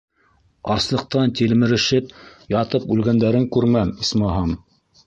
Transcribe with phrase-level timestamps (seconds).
[0.75, 2.09] Аслыҡтан тилмерешеп
[2.57, 4.61] ятып үлгәндәрен күрмәм, исмаһа-ам...